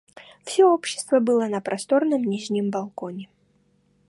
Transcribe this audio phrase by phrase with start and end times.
[0.45, 3.29] Всё общество было на просторном нижнем балконе.